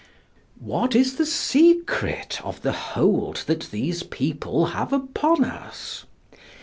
What 0.59 0.95
is 0.95 1.17
the 1.17 1.27
secret 1.27 2.41
of 2.43 2.63
the 2.63 2.71
hold 2.71 3.43
that 3.45 3.69
these 3.69 4.01
people 4.01 4.65
have 4.73 4.91
upon 4.91 5.43
us? 5.45 6.05